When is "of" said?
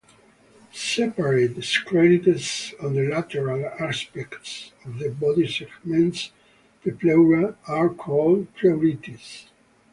4.83-5.19